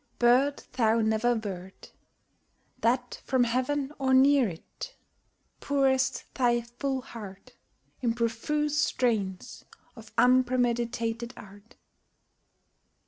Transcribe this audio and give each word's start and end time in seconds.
Bird 0.17 0.63
thou 0.73 0.99
never 0.99 1.35
wert 1.35 1.91
That 2.79 3.21
from 3.23 3.43
heaven 3.43 3.93
or 3.99 4.15
near 4.15 4.49
it 4.49 4.95
Pourest 5.59 6.23
thy 6.33 6.61
full 6.61 7.01
heart 7.03 7.53
In 8.01 8.15
profuse 8.15 8.79
strains 8.79 9.63
of 9.95 10.11
unpremeditated 10.17 11.35
art. 11.37 11.75